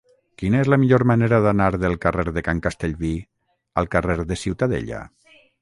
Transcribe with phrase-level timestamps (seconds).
[0.41, 3.13] Quina és la millor manera d'anar del carrer de Can Castellví
[3.83, 5.05] al carrer de Ciutadella?